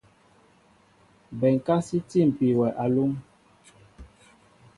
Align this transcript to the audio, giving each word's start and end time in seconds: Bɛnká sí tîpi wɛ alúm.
Bɛnká 1.39 1.73
sí 1.87 1.97
tîpi 2.09 2.47
wɛ 2.59 2.67
alúm. 2.83 3.13